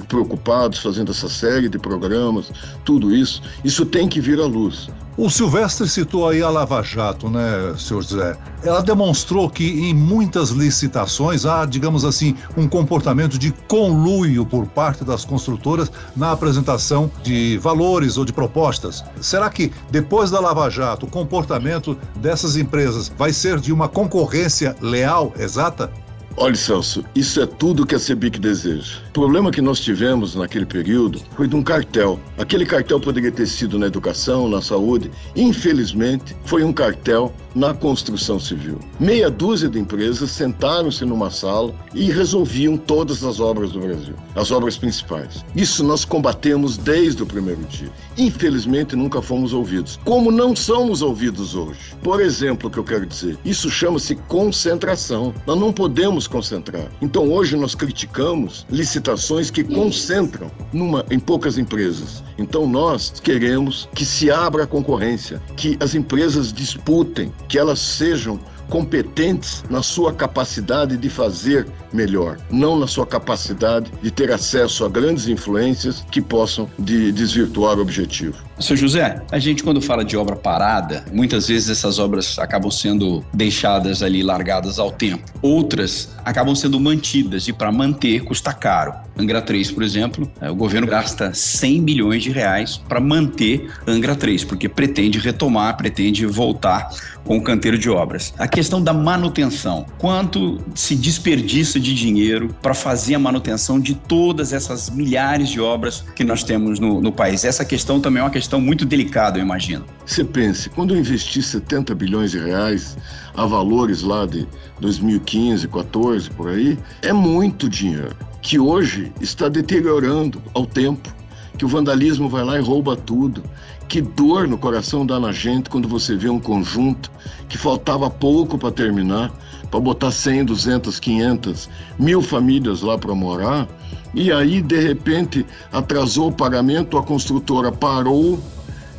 preocupados 0.07 0.79
fazendo 0.79 1.11
essa 1.11 1.29
série 1.29 1.69
de 1.69 1.77
programas, 1.77 2.51
tudo 2.85 3.13
isso. 3.15 3.41
Isso 3.63 3.85
tem 3.85 4.07
que 4.07 4.21
vir 4.21 4.39
à 4.39 4.45
luz. 4.45 4.89
O 5.17 5.29
Silvestre 5.29 5.89
citou 5.89 6.29
aí 6.29 6.41
a 6.41 6.49
Lava 6.49 6.81
Jato, 6.81 7.29
né, 7.29 7.75
senhor 7.77 8.01
José? 8.01 8.37
Ela 8.63 8.81
demonstrou 8.81 9.49
que 9.49 9.89
em 9.89 9.93
muitas 9.93 10.51
licitações 10.51 11.45
há, 11.45 11.65
digamos 11.65 12.05
assim, 12.05 12.33
um 12.55 12.65
comportamento 12.65 13.37
de 13.37 13.51
conluio 13.67 14.45
por 14.45 14.65
parte 14.67 15.03
das 15.03 15.25
construtoras 15.25 15.91
na 16.15 16.31
apresentação 16.31 17.11
de 17.23 17.57
valores 17.57 18.17
ou 18.17 18.23
de 18.23 18.31
propostas. 18.31 19.03
Será 19.19 19.49
que 19.49 19.73
depois 19.89 20.31
da 20.31 20.39
Lava 20.39 20.69
Jato 20.69 21.05
o 21.05 21.09
comportamento 21.09 21.97
dessas 22.15 22.55
empresas 22.55 23.11
vai 23.17 23.33
ser 23.33 23.59
de 23.59 23.73
uma 23.73 23.89
concorrência 23.89 24.77
leal, 24.79 25.33
exata? 25.37 25.91
Olha, 26.37 26.55
Celso, 26.55 27.03
isso 27.13 27.41
é 27.41 27.45
tudo 27.45 27.85
que 27.85 27.93
a 27.93 27.99
CEBIC 27.99 28.39
deseja. 28.39 28.99
O 29.09 29.11
problema 29.11 29.51
que 29.51 29.61
nós 29.61 29.79
tivemos 29.79 30.35
naquele 30.35 30.65
período 30.65 31.19
foi 31.35 31.47
de 31.47 31.55
um 31.55 31.61
cartel. 31.61 32.19
Aquele 32.37 32.65
cartel 32.65 32.99
poderia 32.99 33.31
ter 33.31 33.45
sido 33.45 33.77
na 33.77 33.87
educação, 33.87 34.47
na 34.47 34.61
saúde. 34.61 35.11
Infelizmente, 35.35 36.35
foi 36.45 36.63
um 36.63 36.71
cartel 36.71 37.33
na 37.55 37.73
construção 37.73 38.39
civil. 38.39 38.79
Meia 38.99 39.29
dúzia 39.29 39.69
de 39.69 39.79
empresas 39.79 40.31
sentaram-se 40.31 41.03
numa 41.05 41.29
sala 41.29 41.73
e 41.93 42.11
resolviam 42.11 42.77
todas 42.77 43.23
as 43.23 43.39
obras 43.39 43.71
do 43.71 43.79
Brasil, 43.79 44.15
as 44.35 44.51
obras 44.51 44.77
principais. 44.77 45.43
Isso 45.55 45.83
nós 45.83 46.05
combatemos 46.05 46.77
desde 46.77 47.23
o 47.23 47.25
primeiro 47.25 47.61
dia. 47.63 47.89
Infelizmente, 48.17 48.95
nunca 48.95 49.21
fomos 49.21 49.53
ouvidos. 49.53 49.99
Como 50.05 50.31
não 50.31 50.55
somos 50.55 51.01
ouvidos 51.01 51.55
hoje? 51.55 51.79
Por 52.03 52.21
exemplo, 52.21 52.69
o 52.69 52.71
que 52.71 52.79
eu 52.79 52.83
quero 52.83 53.05
dizer, 53.05 53.37
isso 53.43 53.69
chama-se 53.69 54.15
concentração. 54.27 55.33
Nós 55.45 55.59
não 55.59 55.73
podemos 55.73 56.27
concentrar. 56.27 56.89
Então, 57.01 57.29
hoje 57.29 57.55
nós 57.55 57.75
criticamos 57.75 58.65
licitações 58.69 59.49
que 59.49 59.63
concentram 59.63 60.51
numa, 60.71 61.05
em 61.09 61.19
poucas 61.19 61.57
empresas. 61.57 62.23
Então, 62.37 62.67
nós 62.67 63.13
queremos 63.21 63.87
que 63.93 64.05
se 64.05 64.31
abra 64.31 64.63
a 64.63 64.67
concorrência, 64.67 65.41
que 65.55 65.77
as 65.79 65.95
empresas 65.95 66.51
disputem, 66.51 67.31
que 67.51 67.59
elas 67.59 67.79
sejam 67.79 68.39
competentes 68.69 69.65
na 69.69 69.83
sua 69.83 70.13
capacidade 70.13 70.95
de 70.95 71.09
fazer 71.09 71.67
melhor, 71.91 72.37
não 72.49 72.79
na 72.79 72.87
sua 72.87 73.05
capacidade 73.05 73.91
de 74.01 74.09
ter 74.09 74.31
acesso 74.31 74.85
a 74.85 74.89
grandes 74.89 75.27
influências 75.27 76.05
que 76.09 76.21
possam 76.21 76.69
de 76.79 77.11
desvirtuar 77.11 77.77
o 77.77 77.81
objetivo. 77.81 78.37
Seu 78.57 78.77
José, 78.77 79.21
a 79.29 79.39
gente 79.39 79.63
quando 79.63 79.81
fala 79.81 80.05
de 80.05 80.15
obra 80.15 80.37
parada, 80.37 81.03
muitas 81.11 81.49
vezes 81.49 81.69
essas 81.69 81.99
obras 81.99 82.39
acabam 82.39 82.71
sendo 82.71 83.21
deixadas 83.33 84.01
ali 84.01 84.23
largadas 84.23 84.79
ao 84.79 84.89
tempo. 84.89 85.29
Outras 85.41 86.15
acabam 86.23 86.55
sendo 86.55 86.79
mantidas 86.79 87.49
e 87.49 87.53
para 87.53 87.71
manter 87.71 88.23
custa 88.23 88.53
caro. 88.53 88.93
Angra 89.17 89.41
3, 89.41 89.71
por 89.71 89.83
exemplo, 89.83 90.31
é, 90.39 90.49
o 90.49 90.55
governo 90.55 90.87
gasta 90.87 91.33
100 91.33 91.83
bilhões 91.83 92.23
de 92.23 92.31
reais 92.31 92.77
para 92.77 92.99
manter 92.99 93.69
Angra 93.85 94.15
3, 94.15 94.43
porque 94.45 94.69
pretende 94.69 95.19
retomar, 95.19 95.75
pretende 95.75 96.25
voltar 96.25 96.89
com 97.23 97.37
o 97.37 97.43
canteiro 97.43 97.77
de 97.77 97.89
obras. 97.89 98.33
A 98.37 98.47
questão 98.47 98.81
da 98.81 98.93
manutenção, 98.93 99.85
quanto 99.97 100.59
se 100.73 100.95
desperdiça 100.95 101.79
de 101.79 101.93
dinheiro 101.93 102.55
para 102.61 102.73
fazer 102.73 103.15
a 103.15 103.19
manutenção 103.19 103.79
de 103.79 103.93
todas 103.93 104.53
essas 104.53 104.89
milhares 104.89 105.49
de 105.49 105.59
obras 105.59 106.03
que 106.15 106.23
nós 106.23 106.43
temos 106.43 106.79
no, 106.79 107.01
no 107.01 107.11
país? 107.11 107.43
Essa 107.43 107.65
questão 107.65 107.99
também 107.99 108.21
é 108.21 108.23
uma 108.23 108.31
questão 108.31 108.59
muito 108.59 108.85
delicada, 108.85 109.37
eu 109.37 109.43
imagino. 109.43 109.85
Você 110.05 110.23
pense, 110.23 110.69
quando 110.69 110.95
eu 110.95 110.99
investi 110.99 111.43
70 111.43 111.93
bilhões 111.93 112.31
de 112.31 112.39
reais 112.39 112.97
a 113.35 113.45
valores 113.45 114.01
lá 114.01 114.25
de 114.25 114.47
2015, 114.79 115.67
14, 115.67 116.29
por 116.31 116.49
aí, 116.49 116.77
é 117.01 117.13
muito 117.13 117.69
dinheiro 117.69 118.15
que 118.41 118.57
hoje 118.57 119.11
está 119.21 119.47
deteriorando 119.47 120.41
ao 120.53 120.65
tempo, 120.65 121.13
que 121.57 121.63
o 121.63 121.67
vandalismo 121.67 122.27
vai 122.27 122.43
lá 122.43 122.57
e 122.57 122.61
rouba 122.61 122.95
tudo. 122.95 123.43
Que 123.87 124.01
dor 124.01 124.47
no 124.47 124.57
coração 124.57 125.05
dá 125.05 125.19
na 125.19 125.31
gente 125.31 125.69
quando 125.69 125.87
você 125.87 126.15
vê 126.15 126.29
um 126.29 126.39
conjunto 126.39 127.11
que 127.49 127.57
faltava 127.57 128.09
pouco 128.09 128.57
para 128.57 128.71
terminar, 128.71 129.31
para 129.69 129.79
botar 129.79 130.11
100, 130.11 130.45
200, 130.45 130.99
500, 130.99 131.69
mil 131.99 132.21
famílias 132.21 132.81
lá 132.81 132.97
para 132.97 133.13
morar, 133.13 133.67
e 134.13 134.31
aí 134.31 134.61
de 134.61 134.79
repente 134.79 135.45
atrasou 135.71 136.29
o 136.29 136.33
pagamento, 136.33 136.97
a 136.97 137.03
construtora 137.03 137.71
parou 137.71 138.39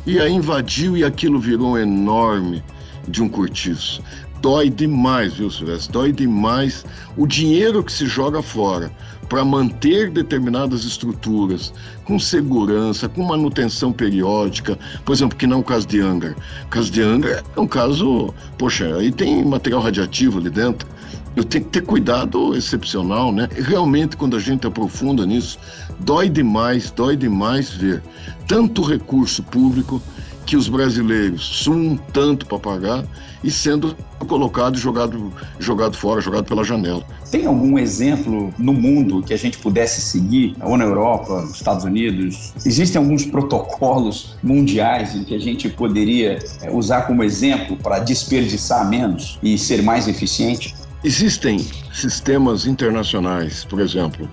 e 0.05 0.19
aí 0.19 0.31
invadiu 0.31 0.95
e 0.95 1.03
aquilo 1.03 1.39
virou 1.39 1.77
enorme 1.77 2.63
de 3.07 3.21
um 3.21 3.27
cortiço 3.29 4.01
dói 4.43 4.69
demais, 4.69 5.35
viu, 5.35 5.49
Silvestre? 5.49 5.93
Dói 5.93 6.11
demais 6.11 6.85
o 7.15 7.25
dinheiro 7.25 7.81
que 7.81 7.91
se 7.91 8.05
joga 8.05 8.41
fora 8.41 8.91
para 9.33 9.43
manter 9.43 10.11
determinadas 10.11 10.85
estruturas 10.85 11.73
com 12.05 12.19
segurança, 12.19 13.09
com 13.09 13.23
manutenção 13.23 13.91
periódica, 13.91 14.77
por 15.03 15.11
exemplo, 15.11 15.35
que 15.35 15.47
não 15.47 15.61
o 15.61 15.63
caso 15.63 15.87
de 15.87 15.99
Angra. 16.01 16.35
O 16.65 16.67
caso 16.67 16.91
de 16.91 17.01
Angra 17.01 17.43
é 17.57 17.59
um 17.59 17.65
caso, 17.65 18.31
poxa, 18.59 18.95
aí 18.95 19.11
tem 19.11 19.43
material 19.43 19.81
radioativo 19.81 20.37
ali 20.37 20.51
dentro. 20.51 20.87
Eu 21.35 21.43
tenho 21.43 21.63
que 21.63 21.71
ter 21.71 21.81
cuidado 21.81 22.55
excepcional, 22.55 23.31
né? 23.31 23.49
Realmente, 23.51 24.15
quando 24.15 24.37
a 24.37 24.39
gente 24.39 24.67
aprofunda 24.67 25.25
nisso, 25.25 25.57
dói 26.01 26.29
demais, 26.29 26.91
dói 26.91 27.17
demais 27.17 27.71
ver 27.71 28.03
tanto 28.47 28.83
recurso 28.83 29.41
público 29.41 29.99
que 30.45 30.55
os 30.55 30.67
brasileiros 30.67 31.43
sumam 31.43 31.97
tanto 32.11 32.45
para 32.45 32.59
pagar 32.59 33.03
e 33.43 33.51
sendo 33.51 33.95
colocado 34.27 34.77
jogado, 34.77 35.33
jogado 35.59 35.97
fora, 35.97 36.21
jogado 36.21 36.45
pela 36.45 36.63
janela. 36.63 37.03
Tem 37.29 37.45
algum 37.45 37.77
exemplo 37.77 38.53
no 38.57 38.73
mundo 38.73 39.21
que 39.21 39.33
a 39.33 39.37
gente 39.37 39.57
pudesse 39.57 40.01
seguir, 40.01 40.55
ou 40.61 40.77
na 40.77 40.85
Europa, 40.85 41.41
nos 41.41 41.55
Estados 41.55 41.83
Unidos? 41.83 42.53
Existem 42.65 43.01
alguns 43.01 43.25
protocolos 43.25 44.35
mundiais 44.41 45.15
em 45.15 45.23
que 45.23 45.35
a 45.35 45.39
gente 45.39 45.67
poderia 45.67 46.39
é, 46.61 46.71
usar 46.71 47.01
como 47.01 47.23
exemplo 47.23 47.75
para 47.75 47.99
desperdiçar 47.99 48.87
menos 48.89 49.37
e 49.43 49.57
ser 49.57 49.81
mais 49.81 50.07
eficiente? 50.07 50.73
Existem 51.03 51.59
sistemas 51.91 52.65
internacionais, 52.65 53.65
por 53.65 53.81
exemplo, 53.81 54.29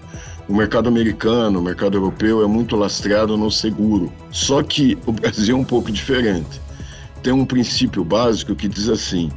o 0.50 0.52
mercado 0.52 0.88
americano, 0.88 1.60
o 1.60 1.62
mercado 1.62 1.96
europeu 1.96 2.42
é 2.42 2.46
muito 2.46 2.74
lastreado 2.74 3.36
no 3.36 3.52
seguro. 3.52 4.12
Só 4.32 4.64
que 4.64 4.98
o 5.06 5.12
Brasil 5.12 5.56
é 5.56 5.58
um 5.60 5.64
pouco 5.64 5.92
diferente. 5.92 6.60
Tem 7.22 7.32
um 7.32 7.44
princípio 7.44 8.02
básico 8.02 8.56
que 8.56 8.66
diz 8.66 8.88
assim: 8.88 9.30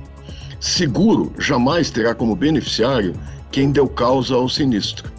seguro 0.60 1.32
jamais 1.38 1.92
terá 1.92 2.16
como 2.16 2.36
beneficiário 2.36 3.14
quem 3.52 3.72
deu 3.72 3.88
causa 3.88 4.34
ao 4.34 4.50
sinistro. 4.50 5.14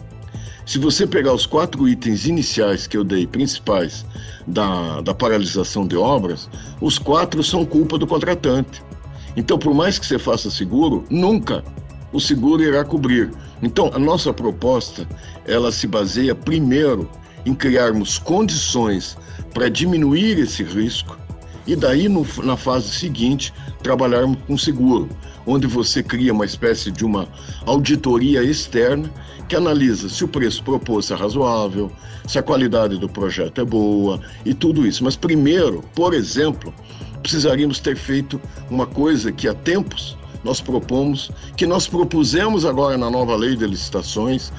Se 0.65 0.77
você 0.77 1.07
pegar 1.07 1.31
os 1.31 1.45
quatro 1.45 1.87
itens 1.87 2.25
iniciais 2.25 2.87
que 2.87 2.97
eu 2.97 3.03
dei, 3.03 3.25
principais, 3.25 4.05
da, 4.45 4.99
da 4.99 5.13
paralisação 5.13 5.87
de 5.87 5.95
obras, 5.95 6.49
os 6.81 6.99
quatro 6.99 7.41
são 7.41 7.63
culpa 7.63 7.97
do 7.97 8.05
contratante. 8.05 8.83
Então, 9.37 9.57
por 9.57 9.73
mais 9.73 9.97
que 9.97 10.05
você 10.05 10.19
faça 10.19 10.51
seguro, 10.51 11.05
nunca 11.09 11.63
o 12.11 12.19
seguro 12.19 12.61
irá 12.61 12.83
cobrir. 12.83 13.31
Então, 13.61 13.89
a 13.93 13.99
nossa 13.99 14.33
proposta, 14.33 15.07
ela 15.45 15.71
se 15.71 15.87
baseia 15.87 16.35
primeiro 16.35 17.09
em 17.45 17.53
criarmos 17.53 18.17
condições 18.17 19.17
para 19.53 19.69
diminuir 19.69 20.39
esse 20.39 20.63
risco 20.63 21.17
e 21.67 21.75
daí 21.75 22.07
no, 22.07 22.25
na 22.43 22.57
fase 22.57 22.89
seguinte 22.89 23.53
trabalharmos 23.81 24.37
com 24.45 24.57
seguro, 24.57 25.09
onde 25.45 25.67
você 25.67 26.03
cria 26.03 26.33
uma 26.33 26.45
espécie 26.45 26.91
de 26.91 27.05
uma 27.05 27.27
auditoria 27.65 28.43
externa 28.43 29.11
que 29.47 29.55
analisa 29.55 30.09
se 30.09 30.23
o 30.23 30.27
preço 30.27 30.63
proposto 30.63 31.13
é 31.13 31.15
razoável, 31.15 31.91
se 32.27 32.39
a 32.39 32.43
qualidade 32.43 32.97
do 32.97 33.07
projeto 33.07 33.61
é 33.61 33.65
boa 33.65 34.19
e 34.43 34.53
tudo 34.53 34.85
isso. 34.85 35.03
Mas 35.03 35.15
primeiro, 35.15 35.83
por 35.93 36.13
exemplo, 36.13 36.73
precisaríamos 37.21 37.79
ter 37.79 37.95
feito 37.95 38.41
uma 38.69 38.87
coisa 38.87 39.31
que 39.31 39.47
há 39.47 39.53
tempos 39.53 40.17
nós 40.45 40.61
propomos, 40.61 41.31
que 41.57 41.65
nós 41.65 41.87
propusemos 41.87 42.65
agora 42.65 42.95
na 42.97 43.09
nova 43.09 43.35
lei 43.35 43.55
de 43.55 43.65
licitações, 43.65 44.53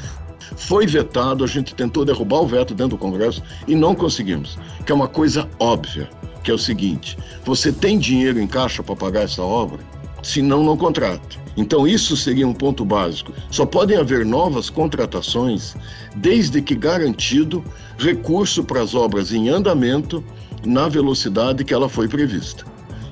foi 0.56 0.84
vetado, 0.84 1.44
a 1.44 1.46
gente 1.46 1.74
tentou 1.76 2.04
derrubar 2.04 2.40
o 2.40 2.46
veto 2.46 2.74
dentro 2.74 2.96
do 2.96 2.98
Congresso 2.98 3.40
e 3.68 3.74
não 3.76 3.94
conseguimos, 3.94 4.58
que 4.84 4.90
é 4.90 4.94
uma 4.94 5.06
coisa 5.06 5.48
óbvia, 5.60 6.10
que 6.42 6.50
é 6.50 6.54
o 6.54 6.58
seguinte: 6.58 7.16
você 7.44 7.72
tem 7.72 7.98
dinheiro 7.98 8.40
em 8.40 8.48
caixa 8.48 8.82
para 8.82 8.96
pagar 8.96 9.22
essa 9.22 9.42
obra? 9.42 9.78
Se 10.24 10.42
não, 10.42 10.76
contrate. 10.76 11.38
Então, 11.56 11.86
isso 11.86 12.16
seria 12.16 12.48
um 12.48 12.52
ponto 12.52 12.84
básico. 12.84 13.32
Só 13.48 13.64
podem 13.64 13.96
haver 13.96 14.26
novas 14.26 14.68
contratações 14.68 15.76
desde 16.16 16.60
que 16.60 16.74
garantido 16.74 17.64
recurso 17.96 18.64
para 18.64 18.82
as 18.82 18.92
obras 18.92 19.32
em 19.32 19.48
andamento 19.48 20.22
na 20.64 20.88
velocidade 20.88 21.64
que 21.64 21.72
ela 21.72 21.88
foi 21.88 22.08
prevista. 22.08 22.64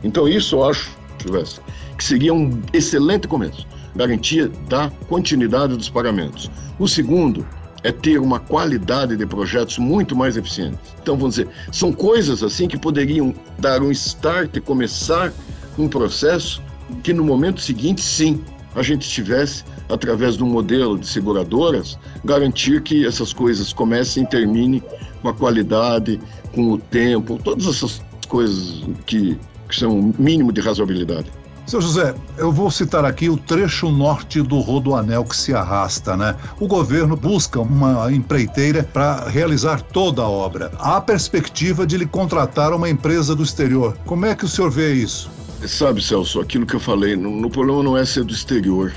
Então, 0.03 0.27
isso 0.27 0.57
eu 0.57 0.65
acho, 0.65 0.91
Silvestre, 1.23 1.63
que 1.97 2.05
seria 2.05 2.35
um 2.35 2.61
excelente 2.73 3.29
começo 3.29 3.67
garantia 3.95 4.51
da 4.69 4.91
continuidade 5.09 5.77
dos 5.77 5.89
pagamentos. 5.89 6.51
O 6.79 6.89
segundo 6.89 7.47
é 7.83 7.93
ter 7.93 8.19
uma 8.19 8.41
qualidade 8.41 9.17
de 9.17 9.27
projetos 9.27 9.79
muito 9.79 10.17
mais 10.17 10.37
eficientes. 10.37 10.79
Então, 11.01 11.17
vamos 11.17 11.37
dizer, 11.37 11.49
são 11.71 11.93
coisas 11.93 12.43
assim 12.43 12.67
que 12.67 12.79
poderiam 12.79 13.35
dar 13.59 13.83
um 13.83 13.91
start 13.91 14.57
e 14.57 14.61
começar 14.61 15.33
um 15.79 15.87
processo 15.87 16.63
que 17.03 17.13
no 17.13 17.23
momento 17.23 17.61
seguinte, 17.61 18.01
sim, 18.01 18.43
a 18.75 18.83
gente 18.83 19.09
tivesse, 19.09 19.65
através 19.89 20.37
de 20.37 20.43
um 20.43 20.49
modelo 20.49 20.99
de 20.99 21.07
seguradoras, 21.07 21.99
garantir 22.25 22.83
que 22.83 23.07
essas 23.07 23.33
coisas 23.33 23.73
comecem 23.73 24.25
e 24.25 24.27
terminem 24.27 24.83
com 25.23 25.29
a 25.29 25.35
qualidade, 25.35 26.19
com 26.53 26.73
o 26.73 26.79
tempo, 26.79 27.39
todas 27.43 27.67
essas 27.67 28.03
coisas 28.29 28.83
que, 29.07 29.39
que 29.69 29.77
são 29.77 30.01
o 30.01 30.15
mínimo 30.19 30.53
de 30.53 30.61
razoabilidade. 30.61 31.31
Seu 31.67 31.81
José, 31.81 32.15
eu 32.37 32.53
vou 32.53 32.71
citar 32.71 33.07
aqui 33.07 33.31
o 33.31 33.39
trecho 33.39 33.91
norte 33.91 34.43
do 34.43 34.61
Rodoanel 34.61 35.25
que 35.25 35.35
se 35.35 35.55
arrasta, 35.55 36.15
né? 36.15 36.37
O 36.61 36.67
governo 36.67 37.17
busca 37.17 37.59
uma 37.59 38.13
empreiteira 38.13 38.83
para 38.83 39.27
realizar 39.31 39.81
toda 39.81 40.21
a 40.21 40.29
obra. 40.29 40.71
Há 40.79 41.01
perspectiva 41.01 41.87
de 41.87 41.97
lhe 41.97 42.05
contratar 42.05 42.75
uma 42.75 42.89
empresa 42.89 43.35
do 43.35 43.43
exterior. 43.43 43.97
Como 44.05 44.27
é 44.27 44.35
que 44.35 44.45
o 44.45 44.49
senhor 44.49 44.71
vê 44.71 44.93
isso? 44.93 45.31
Sabe, 45.67 46.03
Celso, 46.05 46.39
aquilo 46.39 46.67
que 46.67 46.75
eu 46.75 46.81
falei, 46.81 47.17
no 47.17 47.49
problema 47.49 47.83
não 47.83 47.97
é 47.97 48.05
ser 48.05 48.25
do 48.25 48.35
exterior. 48.35 48.93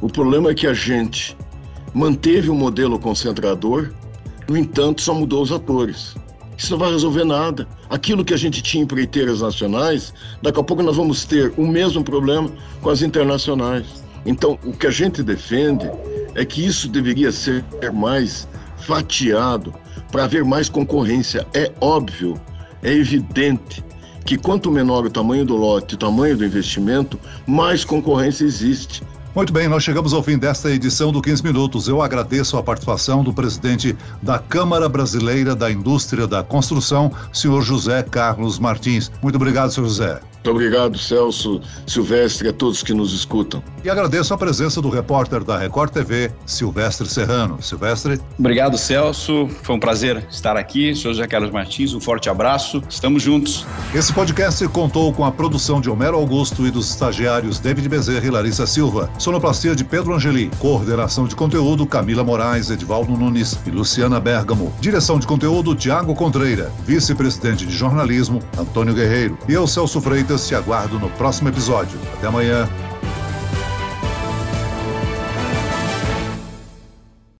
O 0.00 0.08
problema 0.08 0.50
é 0.50 0.54
que 0.54 0.66
a 0.66 0.72
gente 0.72 1.36
manteve 1.92 2.48
o 2.48 2.54
modelo 2.54 2.98
concentrador, 2.98 3.90
no 4.48 4.56
entanto, 4.56 5.02
só 5.02 5.12
mudou 5.12 5.42
os 5.42 5.52
atores. 5.52 6.14
Isso 6.56 6.72
não 6.72 6.78
vai 6.78 6.90
resolver 6.90 7.24
nada. 7.24 7.66
Aquilo 7.90 8.24
que 8.24 8.32
a 8.32 8.36
gente 8.36 8.62
tinha 8.62 8.82
em 8.82 8.84
empreiteiras 8.84 9.40
nacionais, 9.40 10.14
daqui 10.42 10.60
a 10.60 10.62
pouco 10.62 10.82
nós 10.82 10.96
vamos 10.96 11.24
ter 11.24 11.52
o 11.56 11.66
mesmo 11.66 12.02
problema 12.02 12.50
com 12.80 12.90
as 12.90 13.02
internacionais. 13.02 14.04
Então, 14.26 14.58
o 14.64 14.72
que 14.72 14.86
a 14.86 14.90
gente 14.90 15.22
defende 15.22 15.90
é 16.34 16.44
que 16.44 16.64
isso 16.64 16.88
deveria 16.88 17.30
ser 17.30 17.64
mais 17.92 18.48
fatiado 18.78 19.74
para 20.10 20.24
haver 20.24 20.44
mais 20.44 20.68
concorrência. 20.68 21.46
É 21.52 21.72
óbvio, 21.80 22.40
é 22.82 22.92
evidente 22.92 23.84
que 24.24 24.38
quanto 24.38 24.70
menor 24.70 25.04
o 25.04 25.10
tamanho 25.10 25.44
do 25.44 25.56
lote, 25.56 25.94
o 25.94 25.98
tamanho 25.98 26.36
do 26.36 26.44
investimento, 26.44 27.18
mais 27.46 27.84
concorrência 27.84 28.44
existe. 28.44 29.02
Muito 29.34 29.52
bem, 29.52 29.66
nós 29.66 29.82
chegamos 29.82 30.12
ao 30.12 30.22
fim 30.22 30.38
desta 30.38 30.70
edição 30.70 31.10
do 31.10 31.20
15 31.20 31.42
Minutos. 31.42 31.88
Eu 31.88 32.00
agradeço 32.00 32.56
a 32.56 32.62
participação 32.62 33.24
do 33.24 33.32
presidente 33.32 33.96
da 34.22 34.38
Câmara 34.38 34.88
Brasileira 34.88 35.56
da 35.56 35.72
Indústria 35.72 36.24
da 36.24 36.44
Construção, 36.44 37.10
senhor 37.32 37.60
José 37.60 38.04
Carlos 38.04 38.60
Martins. 38.60 39.10
Muito 39.20 39.34
obrigado, 39.34 39.72
senhor 39.72 39.88
José. 39.88 40.20
Muito 40.44 40.58
obrigado, 40.58 40.98
Celso, 40.98 41.62
Silvestre, 41.86 42.48
a 42.48 42.52
todos 42.52 42.82
que 42.82 42.92
nos 42.92 43.14
escutam. 43.14 43.64
E 43.82 43.88
agradeço 43.88 44.34
a 44.34 44.36
presença 44.36 44.80
do 44.82 44.90
repórter 44.90 45.42
da 45.42 45.56
Record 45.56 45.90
TV, 45.90 46.30
Silvestre 46.44 47.08
Serrano. 47.08 47.62
Silvestre. 47.62 48.20
Obrigado, 48.38 48.76
Celso. 48.76 49.48
Foi 49.62 49.74
um 49.74 49.80
prazer 49.80 50.22
estar 50.30 50.54
aqui. 50.54 50.94
Sou 50.94 51.14
José 51.14 51.26
Carlos 51.26 51.50
Martins, 51.50 51.94
um 51.94 52.00
forte 52.00 52.28
abraço. 52.28 52.82
Estamos 52.90 53.22
juntos. 53.22 53.64
Esse 53.94 54.12
podcast 54.12 54.68
contou 54.68 55.14
com 55.14 55.24
a 55.24 55.32
produção 55.32 55.80
de 55.80 55.88
Homero 55.88 56.18
Augusto 56.18 56.66
e 56.66 56.70
dos 56.70 56.90
estagiários 56.90 57.58
David 57.58 57.88
Bezerra 57.88 58.26
e 58.26 58.30
Larissa 58.30 58.66
Silva. 58.66 59.08
Sonoplastia 59.24 59.74
de 59.74 59.82
Pedro 59.82 60.14
Angeli. 60.14 60.50
Coordenação 60.58 61.26
de 61.26 61.34
conteúdo 61.34 61.86
Camila 61.86 62.22
Moraes, 62.22 62.68
Edvaldo 62.68 63.16
Nunes 63.16 63.58
e 63.64 63.70
Luciana 63.70 64.20
Bergamo. 64.20 64.70
Direção 64.82 65.18
de 65.18 65.26
conteúdo 65.26 65.74
Tiago 65.74 66.14
Contreira. 66.14 66.70
Vice-presidente 66.84 67.64
de 67.64 67.72
jornalismo 67.74 68.42
Antônio 68.58 68.92
Guerreiro. 68.92 69.38
E 69.48 69.54
eu, 69.54 69.66
Celso 69.66 69.98
Freitas, 69.98 70.46
te 70.46 70.54
aguardo 70.54 70.98
no 70.98 71.08
próximo 71.08 71.48
episódio. 71.48 71.98
Até 72.18 72.26
amanhã. 72.26 72.68